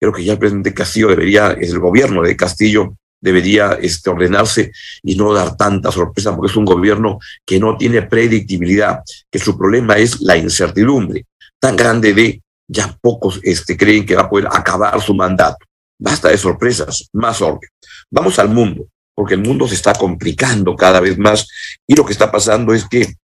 Creo 0.00 0.12
que 0.12 0.22
ya 0.22 0.34
el 0.34 0.38
presidente 0.38 0.72
Castillo 0.72 1.08
debería, 1.08 1.56
es 1.60 1.70
el 1.70 1.80
gobierno 1.80 2.22
de 2.22 2.36
Castillo, 2.36 2.94
debería 3.20 3.78
este, 3.82 4.10
ordenarse 4.10 4.70
y 5.02 5.16
no 5.16 5.32
dar 5.32 5.56
tanta 5.56 5.90
sorpresa, 5.90 6.36
porque 6.36 6.52
es 6.52 6.56
un 6.56 6.64
gobierno 6.64 7.18
que 7.44 7.58
no 7.58 7.76
tiene 7.76 8.02
predictibilidad, 8.02 9.00
que 9.28 9.40
su 9.40 9.58
problema 9.58 9.96
es 9.96 10.20
la 10.20 10.36
incertidumbre 10.36 11.26
tan 11.62 11.76
grande 11.76 12.12
de 12.12 12.42
ya 12.66 12.98
pocos 13.00 13.38
este, 13.44 13.76
creen 13.76 14.04
que 14.04 14.16
va 14.16 14.22
a 14.22 14.28
poder 14.28 14.48
acabar 14.50 15.00
su 15.00 15.14
mandato. 15.14 15.64
Basta 15.96 16.28
de 16.28 16.36
sorpresas, 16.36 17.08
más 17.12 17.40
orden. 17.40 17.70
Vamos 18.10 18.40
al 18.40 18.48
mundo, 18.48 18.88
porque 19.14 19.34
el 19.34 19.42
mundo 19.42 19.68
se 19.68 19.76
está 19.76 19.92
complicando 19.92 20.74
cada 20.74 20.98
vez 20.98 21.16
más 21.16 21.46
y 21.86 21.94
lo 21.94 22.04
que 22.04 22.12
está 22.12 22.32
pasando 22.32 22.74
es 22.74 22.88
que 22.88 23.14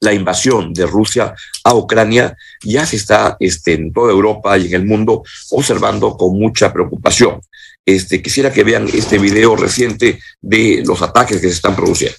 la 0.00 0.12
invasión 0.12 0.72
de 0.72 0.86
Rusia 0.86 1.34
a 1.64 1.74
Ucrania 1.74 2.36
ya 2.62 2.86
se 2.86 2.96
está 2.96 3.36
este, 3.40 3.72
en 3.72 3.92
toda 3.92 4.12
Europa 4.12 4.56
y 4.58 4.66
en 4.66 4.74
el 4.74 4.86
mundo 4.86 5.24
observando 5.50 6.16
con 6.16 6.38
mucha 6.38 6.72
preocupación. 6.72 7.40
Este, 7.84 8.22
quisiera 8.22 8.52
que 8.52 8.62
vean 8.62 8.86
este 8.92 9.18
video 9.18 9.56
reciente 9.56 10.20
de 10.40 10.84
los 10.86 11.02
ataques 11.02 11.40
que 11.40 11.48
se 11.48 11.54
están 11.54 11.74
produciendo. 11.74 12.16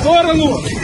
сторону! 0.00 0.79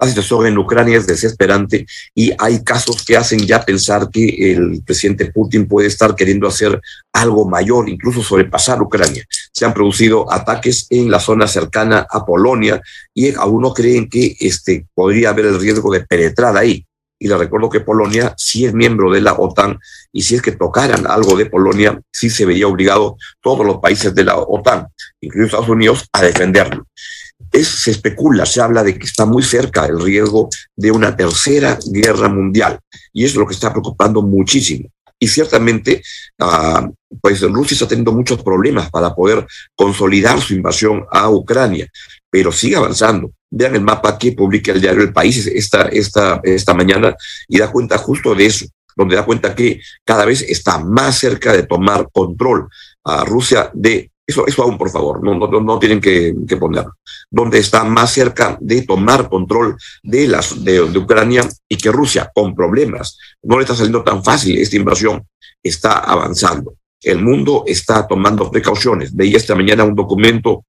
La 0.00 0.06
situación 0.06 0.46
en 0.46 0.58
Ucrania 0.58 0.96
es 0.96 1.08
desesperante 1.08 1.84
y 2.14 2.30
hay 2.38 2.62
casos 2.62 3.04
que 3.04 3.16
hacen 3.16 3.40
ya 3.40 3.64
pensar 3.64 4.08
que 4.10 4.52
el 4.52 4.80
presidente 4.84 5.32
Putin 5.32 5.66
puede 5.66 5.88
estar 5.88 6.14
queriendo 6.14 6.46
hacer 6.46 6.80
algo 7.12 7.48
mayor, 7.48 7.88
incluso 7.88 8.22
sobrepasar 8.22 8.80
Ucrania. 8.80 9.24
Se 9.52 9.64
han 9.64 9.74
producido 9.74 10.32
ataques 10.32 10.86
en 10.90 11.10
la 11.10 11.18
zona 11.18 11.48
cercana 11.48 12.06
a 12.08 12.24
Polonia 12.24 12.80
y 13.12 13.34
algunos 13.34 13.74
creen 13.74 14.08
que 14.08 14.36
este, 14.38 14.86
podría 14.94 15.30
haber 15.30 15.46
el 15.46 15.58
riesgo 15.58 15.92
de 15.92 16.06
penetrar 16.06 16.56
ahí. 16.56 16.86
Y 17.18 17.26
le 17.26 17.36
recuerdo 17.36 17.68
que 17.68 17.80
Polonia 17.80 18.32
sí 18.36 18.66
es 18.66 18.72
miembro 18.72 19.10
de 19.10 19.20
la 19.20 19.32
OTAN 19.32 19.80
y 20.12 20.22
si 20.22 20.36
es 20.36 20.42
que 20.42 20.52
tocaran 20.52 21.08
algo 21.08 21.36
de 21.36 21.46
Polonia, 21.46 22.00
sí 22.12 22.30
se 22.30 22.46
vería 22.46 22.68
obligado 22.68 23.16
todos 23.40 23.66
los 23.66 23.78
países 23.78 24.14
de 24.14 24.22
la 24.22 24.36
OTAN, 24.36 24.86
incluidos 25.20 25.48
Estados 25.48 25.68
Unidos, 25.68 26.06
a 26.12 26.22
defenderlo 26.22 26.86
se 27.52 27.90
especula, 27.90 28.46
se 28.46 28.60
habla 28.60 28.82
de 28.82 28.98
que 28.98 29.06
está 29.06 29.24
muy 29.24 29.42
cerca 29.42 29.86
el 29.86 30.00
riesgo 30.00 30.48
de 30.76 30.90
una 30.90 31.16
tercera 31.16 31.78
guerra 31.90 32.28
mundial 32.28 32.78
y 33.12 33.24
es 33.24 33.34
lo 33.34 33.46
que 33.46 33.54
está 33.54 33.70
preocupando 33.70 34.22
muchísimo. 34.22 34.88
Y 35.20 35.26
ciertamente, 35.26 36.02
uh, 36.40 36.92
pues 37.20 37.40
Rusia 37.40 37.74
está 37.74 37.88
teniendo 37.88 38.12
muchos 38.12 38.42
problemas 38.42 38.88
para 38.90 39.14
poder 39.14 39.46
consolidar 39.74 40.40
su 40.40 40.54
invasión 40.54 41.04
a 41.10 41.28
Ucrania, 41.28 41.88
pero 42.30 42.52
sigue 42.52 42.76
avanzando. 42.76 43.32
Vean 43.50 43.74
el 43.74 43.80
mapa 43.80 44.16
que 44.16 44.32
publica 44.32 44.72
el 44.72 44.80
diario 44.80 45.02
El 45.02 45.12
País 45.12 45.46
esta, 45.46 45.88
esta, 45.88 46.40
esta 46.44 46.74
mañana 46.74 47.16
y 47.48 47.58
da 47.58 47.72
cuenta 47.72 47.98
justo 47.98 48.34
de 48.34 48.46
eso, 48.46 48.66
donde 48.94 49.16
da 49.16 49.24
cuenta 49.24 49.54
que 49.54 49.80
cada 50.04 50.24
vez 50.24 50.42
está 50.42 50.78
más 50.78 51.18
cerca 51.18 51.52
de 51.52 51.64
tomar 51.64 52.08
control 52.12 52.68
a 53.04 53.24
Rusia 53.24 53.70
de 53.74 54.12
eso, 54.28 54.46
eso 54.46 54.62
aún, 54.62 54.76
por 54.76 54.90
favor, 54.90 55.24
no, 55.24 55.34
no, 55.34 55.60
no 55.60 55.78
tienen 55.78 56.02
que, 56.02 56.34
que 56.46 56.58
ponerlo. 56.58 56.96
Donde 57.30 57.58
está 57.58 57.82
más 57.84 58.12
cerca 58.12 58.58
de 58.60 58.82
tomar 58.82 59.26
control 59.30 59.78
de, 60.02 60.28
las, 60.28 60.62
de, 60.62 60.86
de, 60.86 60.98
Ucrania 60.98 61.48
y 61.66 61.78
que 61.78 61.90
Rusia, 61.90 62.30
con 62.34 62.54
problemas, 62.54 63.16
no 63.42 63.56
le 63.56 63.62
está 63.62 63.74
saliendo 63.74 64.04
tan 64.04 64.22
fácil 64.22 64.58
esta 64.58 64.76
invasión, 64.76 65.26
está 65.62 66.00
avanzando. 66.00 66.74
El 67.00 67.22
mundo 67.22 67.64
está 67.66 68.06
tomando 68.06 68.50
precauciones. 68.50 69.16
Veía 69.16 69.38
esta 69.38 69.54
mañana 69.54 69.84
un 69.84 69.94
documento 69.94 70.66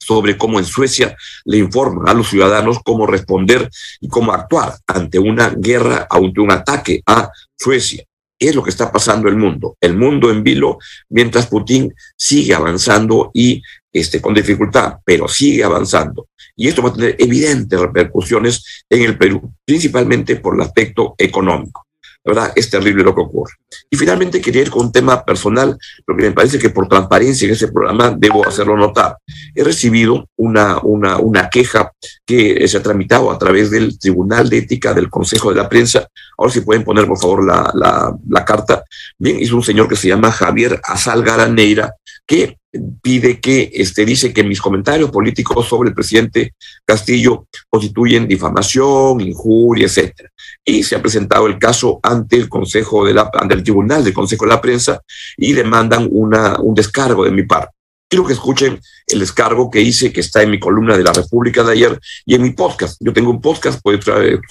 sobre 0.00 0.38
cómo 0.38 0.58
en 0.58 0.64
Suecia 0.64 1.14
le 1.44 1.58
informan 1.58 2.08
a 2.08 2.14
los 2.14 2.30
ciudadanos 2.30 2.78
cómo 2.82 3.06
responder 3.06 3.68
y 4.00 4.08
cómo 4.08 4.32
actuar 4.32 4.78
ante 4.86 5.18
una 5.18 5.50
guerra, 5.50 6.06
ante 6.08 6.40
un 6.40 6.52
ataque 6.52 7.02
a 7.04 7.30
Suecia 7.54 8.07
es 8.38 8.54
lo 8.54 8.62
que 8.62 8.70
está 8.70 8.92
pasando 8.92 9.28
el 9.28 9.36
mundo. 9.36 9.76
El 9.80 9.96
mundo 9.96 10.30
en 10.30 10.42
vilo, 10.42 10.78
mientras 11.08 11.46
Putin 11.46 11.92
sigue 12.16 12.54
avanzando 12.54 13.30
y 13.34 13.62
este, 13.92 14.20
con 14.20 14.34
dificultad, 14.34 14.98
pero 15.04 15.26
sigue 15.28 15.64
avanzando. 15.64 16.28
Y 16.54 16.68
esto 16.68 16.82
va 16.82 16.90
a 16.90 16.94
tener 16.94 17.16
evidentes 17.18 17.80
repercusiones 17.80 18.84
en 18.88 19.02
el 19.02 19.18
Perú, 19.18 19.52
principalmente 19.64 20.36
por 20.36 20.54
el 20.54 20.60
aspecto 20.60 21.14
económico 21.18 21.87
verdad 22.28 22.52
es 22.54 22.70
terrible 22.70 23.02
lo 23.02 23.14
que 23.14 23.22
ocurre. 23.22 23.54
Y 23.90 23.96
finalmente 23.96 24.40
quería 24.40 24.62
ir 24.62 24.70
con 24.70 24.86
un 24.86 24.92
tema 24.92 25.24
personal, 25.24 25.78
porque 26.06 26.24
me 26.24 26.32
parece 26.32 26.58
que 26.58 26.70
por 26.70 26.88
transparencia 26.88 27.46
en 27.46 27.54
ese 27.54 27.68
programa 27.68 28.14
debo 28.16 28.46
hacerlo 28.46 28.76
notar. 28.76 29.16
He 29.54 29.64
recibido 29.64 30.28
una, 30.36 30.78
una, 30.82 31.18
una 31.18 31.50
queja 31.50 31.92
que 32.24 32.66
se 32.68 32.76
ha 32.76 32.82
tramitado 32.82 33.30
a 33.30 33.38
través 33.38 33.70
del 33.70 33.98
Tribunal 33.98 34.48
de 34.48 34.58
Ética 34.58 34.94
del 34.94 35.10
Consejo 35.10 35.50
de 35.50 35.56
la 35.56 35.68
Prensa. 35.68 36.06
Ahora 36.36 36.52
si 36.52 36.60
pueden 36.60 36.84
poner 36.84 37.06
por 37.06 37.18
favor 37.18 37.44
la, 37.44 37.70
la, 37.74 38.14
la 38.28 38.44
carta. 38.44 38.84
Bien, 39.18 39.38
es 39.40 39.52
un 39.52 39.62
señor 39.62 39.88
que 39.88 39.96
se 39.96 40.08
llama 40.08 40.30
Javier 40.30 40.80
Azal 40.84 41.22
Garaneira, 41.22 41.94
que 42.26 42.58
pide 43.02 43.40
que, 43.40 43.70
este, 43.72 44.04
dice 44.04 44.32
que 44.32 44.44
mis 44.44 44.60
comentarios 44.60 45.10
políticos 45.10 45.66
sobre 45.66 45.90
el 45.90 45.94
presidente 45.94 46.54
Castillo 46.84 47.46
constituyen 47.68 48.28
difamación, 48.28 49.20
injuria, 49.20 49.86
etcétera. 49.86 50.30
Y 50.64 50.82
se 50.82 50.96
ha 50.96 51.02
presentado 51.02 51.46
el 51.46 51.58
caso 51.58 51.98
ante 52.02 52.36
el 52.36 52.48
Consejo 52.48 53.06
de 53.06 53.14
la, 53.14 53.30
ante 53.32 53.54
el 53.54 53.62
Tribunal 53.62 54.04
del 54.04 54.12
Consejo 54.12 54.44
de 54.44 54.50
la 54.50 54.60
Prensa 54.60 55.00
y 55.36 55.52
demandan 55.52 56.08
una, 56.10 56.60
un 56.60 56.74
descargo 56.74 57.24
de 57.24 57.30
mi 57.30 57.44
parte. 57.44 57.77
Quiero 58.10 58.24
que 58.24 58.32
escuchen 58.32 58.80
el 59.06 59.20
descargo 59.20 59.70
que 59.70 59.82
hice, 59.82 60.10
que 60.10 60.20
está 60.20 60.42
en 60.42 60.50
mi 60.50 60.58
columna 60.58 60.96
de 60.96 61.04
la 61.04 61.12
República 61.12 61.62
de 61.62 61.72
ayer 61.72 62.00
y 62.24 62.34
en 62.34 62.42
mi 62.42 62.52
podcast. 62.52 62.96
Yo 63.00 63.12
tengo 63.12 63.30
un 63.30 63.42
podcast, 63.42 63.82
puede 63.82 64.00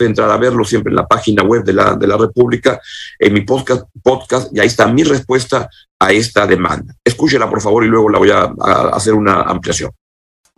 entrar 0.02 0.30
a 0.30 0.38
verlo 0.38 0.64
siempre 0.64 0.92
en 0.92 0.96
la 0.96 1.08
página 1.08 1.42
web 1.42 1.64
de 1.64 1.74
la, 1.74 1.96
de 1.96 2.06
la 2.06 2.18
República, 2.18 2.80
en 3.18 3.34
mi 3.34 3.42
podcast, 3.42 3.86
podcast, 4.04 4.56
y 4.56 4.60
ahí 4.60 4.68
está 4.68 4.88
mi 4.88 5.02
respuesta 5.04 5.68
a 5.98 6.12
esta 6.12 6.46
demanda. 6.46 6.94
Escúchela, 7.04 7.50
por 7.50 7.60
favor, 7.60 7.84
y 7.84 7.88
luego 7.88 8.10
la 8.10 8.20
voy 8.20 8.30
a, 8.30 8.54
a 8.60 8.90
hacer 8.90 9.16
una 9.16 9.42
ampliación. 9.42 9.90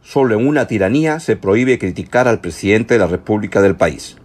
Solo 0.04 0.38
en 0.38 0.46
una 0.46 0.68
tiranía 0.68 1.22
se 1.22 1.38
prohíbe 1.38 1.80
criticar 1.80 2.28
al 2.28 2.42
presidente 2.42 2.96
de 2.96 3.00
la 3.00 3.08
República 3.08 3.62
del 3.62 3.78
país. 3.78 4.18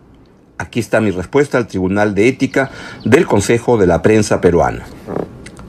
Aquí 0.59 0.81
está 0.81 1.01
mi 1.01 1.13
respuesta 1.13 1.59
al 1.59 1.69
Tribunal 1.69 2.17
de 2.17 2.27
Ética 2.27 2.73
del 3.05 3.27
Consejo 3.27 3.77
de 3.77 3.87
la 3.87 4.03
Prensa 4.03 4.41
Peruana. 4.41 4.85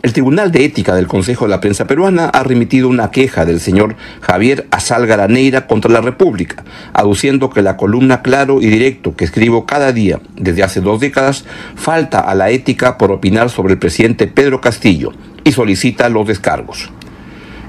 El 0.06 0.14
Tribunal 0.14 0.52
de 0.52 0.64
Ética 0.64 0.94
del 0.94 1.08
Consejo 1.08 1.46
de 1.46 1.50
la 1.50 1.60
Prensa 1.60 1.88
Peruana 1.88 2.30
ha 2.30 2.44
remitido 2.44 2.90
una 2.90 3.10
queja 3.10 3.44
del 3.44 3.60
señor 3.60 3.96
Javier 4.22 4.68
Asal 4.70 5.08
Garaneira 5.08 5.66
contra 5.66 5.90
la 5.90 6.00
República, 6.00 6.64
aduciendo 6.94 7.50
que 7.50 7.64
la 7.64 7.76
columna 7.76 8.22
claro 8.22 8.62
y 8.62 8.68
directo 8.68 9.16
que 9.16 9.26
escribo 9.26 9.66
cada 9.66 9.94
día 9.94 10.20
desde 10.36 10.62
hace 10.62 10.80
dos 10.80 11.00
décadas 11.00 11.46
falta 11.74 12.20
a 12.20 12.36
la 12.36 12.52
ética 12.52 13.00
por 13.00 13.12
opinar 13.12 13.50
sobre 13.50 13.74
el 13.74 13.80
presidente 13.80 14.28
Pedro 14.28 14.62
Castillo 14.62 15.12
y 15.44 15.54
solicita 15.54 16.08
los 16.10 16.28
descargos. 16.28 16.92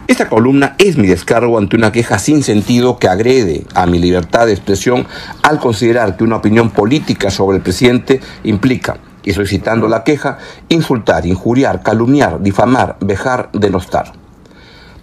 Esta 0.07 0.29
columna 0.29 0.75
es 0.77 0.99
mi 0.99 1.07
descargo 1.07 1.57
ante 1.57 1.77
una 1.77 1.91
queja 1.91 2.19
sin 2.19 2.43
sentido 2.43 2.99
que 2.99 3.09
agrede 3.09 3.65
a 3.73 3.87
mi 3.87 3.99
libertad 3.99 4.45
de 4.45 4.53
expresión 4.53 5.07
al 5.43 5.59
considerar 5.59 6.19
que 6.19 6.25
una 6.25 6.37
opinión 6.37 6.69
política 6.69 7.31
sobre 7.31 7.57
el 7.57 7.63
presidente 7.63 8.21
implica 8.45 8.99
y 9.27 9.35
solicitando 9.35 9.89
la 9.89 10.05
queja, 10.05 10.39
insultar, 10.71 11.27
injuriar, 11.27 11.83
calumniar, 11.83 12.41
difamar, 12.41 12.97
vejar, 13.01 13.51
denostar. 13.53 14.13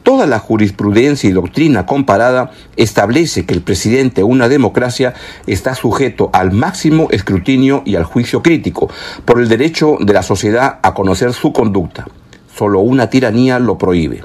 Toda 0.02 0.26
la 0.26 0.40
jurisprudencia 0.40 1.30
y 1.30 1.34
doctrina 1.34 1.86
comparada 1.86 2.52
establece 2.76 3.46
que 3.46 3.54
el 3.54 3.62
presidente 3.62 4.22
de 4.22 4.26
una 4.26 4.50
democracia 4.50 5.14
está 5.48 5.76
sujeto 5.76 6.30
al 6.34 6.52
máximo 6.52 7.08
escrutinio 7.12 7.84
y 7.86 7.96
al 7.96 8.04
juicio 8.04 8.42
crítico 8.42 8.90
por 9.24 9.40
el 9.40 9.48
derecho 9.48 9.98
de 10.02 10.14
la 10.14 10.24
sociedad 10.24 10.80
a 10.82 10.94
conocer 10.94 11.32
su 11.34 11.54
conducta. 11.54 12.08
Solo 12.54 12.82
una 12.82 13.10
tiranía 13.10 13.60
lo 13.60 13.78
prohíbe. 13.78 14.24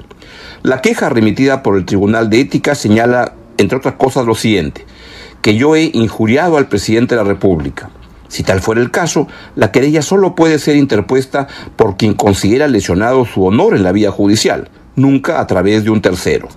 La 0.63 0.81
queja 0.81 1.07
remitida 1.07 1.63
por 1.63 1.77
el 1.77 1.85
Tribunal 1.85 2.29
de 2.29 2.41
Ética 2.41 2.75
señala, 2.75 3.33
entre 3.57 3.77
otras 3.77 3.95
cosas, 3.95 4.25
lo 4.25 4.35
siguiente, 4.35 4.85
que 5.41 5.55
yo 5.55 5.77
he 5.77 5.91
injuriado 5.93 6.57
al 6.57 6.67
presidente 6.67 7.15
de 7.15 7.23
la 7.23 7.27
República, 7.27 7.89
si 8.29 8.43
tal 8.43 8.61
fuera 8.61 8.79
el 8.79 8.91
caso, 8.91 9.27
la 9.55 9.71
querella 9.71 10.01
solo 10.01 10.35
puede 10.35 10.59
ser 10.59 10.77
interpuesta 10.77 11.47
por 11.75 11.97
quien 11.97 12.13
considera 12.13 12.67
lesionado 12.67 13.25
su 13.25 13.43
honor 13.43 13.75
en 13.75 13.83
la 13.83 13.91
vía 13.91 14.11
judicial, 14.11 14.69
nunca 14.95 15.41
a 15.41 15.47
través 15.47 15.83
de 15.83 15.89
un 15.89 16.01
tercero. 16.01 16.47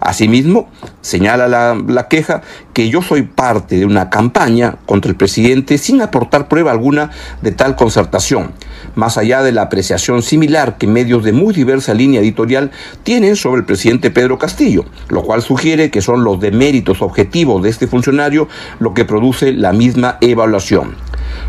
Asimismo, 0.00 0.68
señala 1.00 1.48
la, 1.48 2.08
queja 2.08 2.42
que 2.74 2.90
yo 2.90 3.00
soy 3.00 3.22
parte 3.22 3.76
de 3.76 3.86
una 3.86 4.10
campaña 4.10 4.76
contra 4.84 5.10
el 5.10 5.16
presidente 5.16 5.78
sin 5.78 6.02
aportar 6.02 6.48
prueba 6.48 6.70
alguna 6.70 7.10
de 7.40 7.52
tal 7.52 7.76
concertación, 7.76 8.52
más 8.94 9.16
allá 9.16 9.42
de 9.42 9.52
la 9.52 9.62
apreciación 9.62 10.22
similar 10.22 10.76
que 10.76 10.86
medios 10.86 11.24
de 11.24 11.32
muy 11.32 11.54
diversa 11.54 11.94
línea 11.94 12.20
editorial 12.20 12.70
tienen 13.02 13.36
sobre 13.36 13.60
el 13.60 13.66
presidente 13.66 14.10
Pedro 14.10 14.38
Castillo, 14.38 14.84
lo 15.08 15.22
cual 15.22 15.42
sugiere 15.42 15.90
que 15.90 16.02
son 16.02 16.24
los 16.24 16.40
deméritos 16.40 17.00
objetivos 17.00 17.62
de 17.62 17.70
este 17.70 17.86
funcionario 17.86 18.48
lo 18.78 18.92
que 18.92 19.06
produce 19.06 19.52
la 19.52 19.72
misma 19.72 20.18
evaluación. 20.20 20.94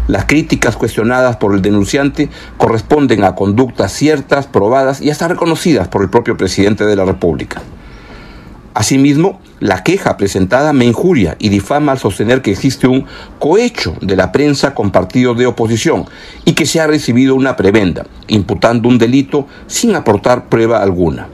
Las 0.07 0.25
críticas 0.25 0.75
cuestionadas 0.75 1.37
por 1.37 1.53
el 1.53 1.61
denunciante 1.61 2.29
corresponden 2.57 3.23
a 3.23 3.35
conductas 3.35 3.91
ciertas, 3.91 4.47
probadas 4.47 5.01
y 5.01 5.09
hasta 5.09 5.27
reconocidas 5.27 5.87
por 5.87 6.01
el 6.01 6.09
propio 6.09 6.37
presidente 6.37 6.85
de 6.85 6.95
la 6.95 7.05
República. 7.05 7.61
Asimismo, 8.73 9.39
la 9.59 9.83
queja 9.83 10.17
presentada 10.17 10.71
me 10.71 10.85
injuria 10.85 11.35
y 11.39 11.49
difama 11.49 11.93
al 11.93 11.97
sostener 11.97 12.43
que 12.43 12.51
existe 12.51 12.85
un 12.85 13.05
cohecho 13.39 13.95
de 14.01 14.15
la 14.15 14.31
prensa 14.31 14.75
con 14.75 14.91
partidos 14.91 15.35
de 15.35 15.47
oposición 15.47 16.05
y 16.45 16.53
que 16.53 16.67
se 16.67 16.79
ha 16.79 16.85
recibido 16.85 17.33
una 17.33 17.55
prebenda, 17.55 18.05
imputando 18.27 18.87
un 18.87 18.99
delito 18.99 19.47
sin 19.65 19.95
aportar 19.95 20.47
prueba 20.47 20.83
alguna. 20.83 21.27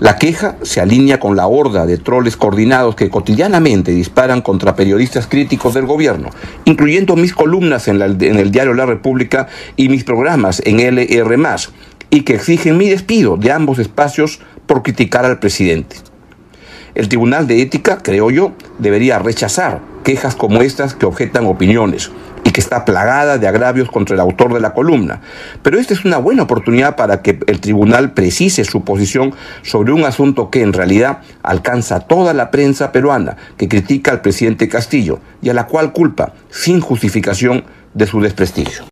La 0.00 0.16
queja 0.16 0.56
se 0.62 0.80
alinea 0.80 1.20
con 1.20 1.36
la 1.36 1.46
horda 1.46 1.84
de 1.84 1.98
troles 1.98 2.34
coordinados 2.34 2.94
que 2.94 3.10
cotidianamente 3.10 3.92
disparan 3.92 4.40
contra 4.40 4.74
periodistas 4.74 5.26
críticos 5.26 5.74
del 5.74 5.84
gobierno, 5.84 6.30
incluyendo 6.64 7.16
mis 7.16 7.34
columnas 7.34 7.86
en, 7.86 8.00
el 8.00 8.50
diario 8.50 8.72
La 8.72 8.86
República 8.86 9.48
y 9.76 9.90
mis 9.90 10.04
programas 10.04 10.62
en 10.64 10.80
LR, 10.80 11.36
y 12.08 12.22
que 12.22 12.36
exigen 12.36 12.78
mi 12.78 12.88
despido 12.88 13.36
de 13.36 13.52
ambos 13.52 13.78
espacios 13.78 14.40
por 14.64 14.82
criticar 14.82 15.26
al 15.26 15.38
presidente. 15.38 15.96
El 16.94 17.10
Tribunal 17.10 17.46
de 17.46 17.60
Ética, 17.60 17.98
creo 18.02 18.30
yo, 18.30 18.52
debería 18.78 19.18
rechazar 19.18 19.82
quejas 20.02 20.34
como 20.34 20.62
estas 20.62 20.94
que 20.94 21.04
objetan 21.04 21.44
opiniones 21.44 22.10
y 22.50 22.52
que 22.52 22.60
está 22.60 22.84
plagada 22.84 23.38
de 23.38 23.46
agravios 23.46 23.88
contra 23.92 24.14
el 24.14 24.20
autor 24.20 24.52
de 24.52 24.58
la 24.58 24.74
columna. 24.74 25.20
Pero 25.62 25.78
esta 25.78 25.94
es 25.94 26.04
una 26.04 26.18
buena 26.18 26.42
oportunidad 26.42 26.96
para 26.96 27.22
que 27.22 27.38
el 27.46 27.60
tribunal 27.60 28.12
precise 28.12 28.64
su 28.64 28.82
posición 28.82 29.32
sobre 29.62 29.92
un 29.92 30.02
asunto 30.02 30.50
que 30.50 30.62
en 30.62 30.72
realidad 30.72 31.20
alcanza 31.44 32.00
toda 32.00 32.34
la 32.34 32.50
prensa 32.50 32.90
peruana 32.90 33.36
que 33.56 33.68
critica 33.68 34.10
al 34.10 34.20
presidente 34.20 34.68
Castillo 34.68 35.20
y 35.40 35.50
a 35.50 35.54
la 35.54 35.68
cual 35.68 35.92
culpa, 35.92 36.32
sin 36.50 36.80
justificación, 36.80 37.62
de 37.94 38.06
su 38.08 38.20
desprestigio. 38.20 38.90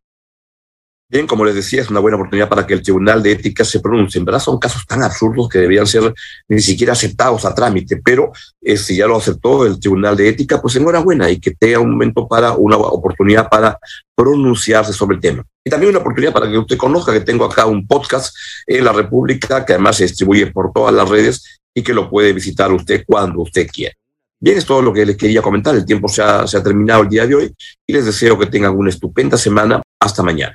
Bien, 1.10 1.26
como 1.26 1.42
les 1.42 1.54
decía, 1.54 1.80
es 1.80 1.88
una 1.88 2.00
buena 2.00 2.18
oportunidad 2.18 2.50
para 2.50 2.66
que 2.66 2.74
el 2.74 2.82
Tribunal 2.82 3.22
de 3.22 3.32
Ética 3.32 3.64
se 3.64 3.80
pronuncie. 3.80 4.18
En 4.18 4.26
verdad 4.26 4.40
son 4.40 4.58
casos 4.58 4.84
tan 4.86 5.02
absurdos 5.02 5.48
que 5.48 5.58
deberían 5.58 5.86
ser 5.86 6.12
ni 6.48 6.60
siquiera 6.60 6.92
aceptados 6.92 7.46
a 7.46 7.54
trámite, 7.54 7.96
pero 8.04 8.30
eh, 8.60 8.76
si 8.76 8.96
ya 8.96 9.06
lo 9.06 9.16
aceptó 9.16 9.64
el 9.64 9.80
Tribunal 9.80 10.18
de 10.18 10.28
Ética, 10.28 10.60
pues 10.60 10.76
enhorabuena 10.76 11.30
y 11.30 11.40
que 11.40 11.52
tenga 11.52 11.78
un 11.78 11.92
momento 11.92 12.28
para 12.28 12.52
una 12.52 12.76
oportunidad 12.76 13.48
para 13.48 13.78
pronunciarse 14.14 14.92
sobre 14.92 15.14
el 15.16 15.22
tema. 15.22 15.46
Y 15.64 15.70
también 15.70 15.88
una 15.88 16.00
oportunidad 16.00 16.34
para 16.34 16.50
que 16.50 16.58
usted 16.58 16.76
conozca 16.76 17.10
que 17.10 17.20
tengo 17.20 17.46
acá 17.46 17.64
un 17.64 17.86
podcast 17.86 18.36
en 18.66 18.84
la 18.84 18.92
República 18.92 19.64
que 19.64 19.72
además 19.72 19.96
se 19.96 20.02
distribuye 20.02 20.48
por 20.48 20.72
todas 20.74 20.94
las 20.94 21.08
redes 21.08 21.58
y 21.72 21.82
que 21.82 21.94
lo 21.94 22.10
puede 22.10 22.34
visitar 22.34 22.70
usted 22.70 23.04
cuando 23.06 23.40
usted 23.40 23.66
quiera. 23.66 23.94
Bien, 24.38 24.58
es 24.58 24.66
todo 24.66 24.82
lo 24.82 24.92
que 24.92 25.06
les 25.06 25.16
quería 25.16 25.40
comentar. 25.40 25.74
El 25.74 25.86
tiempo 25.86 26.06
se 26.06 26.20
ha 26.22 26.62
terminado 26.62 27.04
el 27.04 27.08
día 27.08 27.26
de 27.26 27.34
hoy 27.34 27.54
y 27.86 27.92
les 27.94 28.04
deseo 28.04 28.38
que 28.38 28.44
tengan 28.44 28.76
una 28.76 28.90
estupenda 28.90 29.38
semana. 29.38 29.80
Hasta 30.00 30.22
mañana. 30.22 30.54